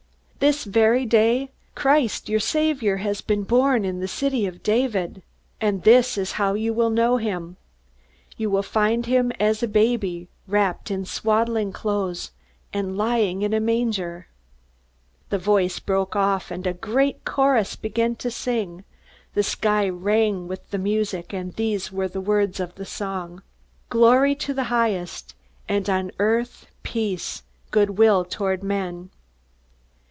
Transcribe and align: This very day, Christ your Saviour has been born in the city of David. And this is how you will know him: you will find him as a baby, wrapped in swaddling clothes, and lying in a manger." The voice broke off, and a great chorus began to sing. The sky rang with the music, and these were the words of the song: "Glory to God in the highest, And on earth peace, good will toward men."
This 0.39 0.63
very 0.63 1.05
day, 1.05 1.51
Christ 1.75 2.27
your 2.27 2.39
Saviour 2.39 2.97
has 2.97 3.21
been 3.21 3.43
born 3.43 3.85
in 3.85 3.99
the 3.99 4.07
city 4.07 4.47
of 4.47 4.63
David. 4.63 5.21
And 5.61 5.83
this 5.83 6.17
is 6.17 6.31
how 6.31 6.55
you 6.55 6.73
will 6.73 6.89
know 6.89 7.17
him: 7.17 7.57
you 8.37 8.49
will 8.49 8.63
find 8.63 9.05
him 9.05 9.31
as 9.39 9.61
a 9.61 9.67
baby, 9.67 10.29
wrapped 10.47 10.89
in 10.89 11.05
swaddling 11.05 11.71
clothes, 11.71 12.31
and 12.73 12.97
lying 12.97 13.43
in 13.43 13.53
a 13.53 13.59
manger." 13.59 14.25
The 15.29 15.37
voice 15.37 15.77
broke 15.77 16.15
off, 16.15 16.49
and 16.49 16.65
a 16.65 16.73
great 16.73 17.23
chorus 17.23 17.75
began 17.75 18.15
to 18.15 18.31
sing. 18.31 18.83
The 19.35 19.43
sky 19.43 19.89
rang 19.89 20.47
with 20.47 20.67
the 20.71 20.79
music, 20.79 21.33
and 21.35 21.53
these 21.55 21.91
were 21.91 22.07
the 22.07 22.19
words 22.19 22.59
of 22.59 22.73
the 22.73 22.85
song: 22.85 23.43
"Glory 23.89 24.33
to 24.37 24.45
God 24.47 24.53
in 24.53 24.55
the 24.55 24.63
highest, 24.73 25.35
And 25.69 25.87
on 25.87 26.11
earth 26.17 26.65
peace, 26.81 27.43
good 27.69 27.99
will 27.99 28.25
toward 28.25 28.63
men." 28.63 29.11